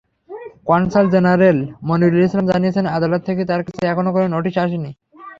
[0.67, 1.57] Consul general
[1.87, 4.91] Monirul Islam জানিয়েছেন, আদালত থেকে তাঁর কাছে এখনো কোনো নোটিশ আসেনি।